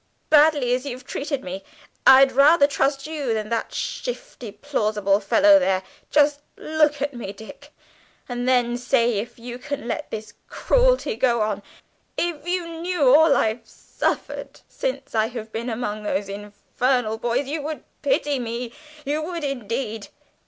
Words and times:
"Badly 0.31 0.73
as 0.73 0.83
you've 0.83 1.05
treated 1.05 1.43
me, 1.43 1.63
I'd 2.07 2.31
rather 2.31 2.65
trust 2.65 3.05
you 3.05 3.35
than 3.35 3.49
that 3.49 3.71
shifty 3.71 4.51
plausible 4.51 5.19
fellow 5.19 5.59
there. 5.59 5.83
Just 6.09 6.41
look 6.57 7.03
at 7.03 7.13
me, 7.13 7.31
Dick, 7.33 7.71
and 8.27 8.49
then 8.49 8.77
say 8.79 9.19
if 9.19 9.37
you 9.37 9.59
can 9.59 9.87
let 9.87 10.09
this 10.09 10.33
cruelty 10.47 11.15
go 11.15 11.41
on. 11.41 11.61
If 12.17 12.47
you 12.47 12.81
knew 12.81 13.13
all 13.13 13.35
I've 13.35 13.67
suffered 13.67 14.61
since 14.67 15.13
I 15.13 15.27
have 15.27 15.51
been 15.51 15.69
among 15.69 16.01
those 16.01 16.27
infernal 16.29 17.19
boys, 17.19 17.45
you 17.47 17.61
would 17.61 17.83
pity 18.01 18.39
me, 18.39 18.73
you 19.05 19.21
would 19.21 19.43
indeed.... 19.43 20.07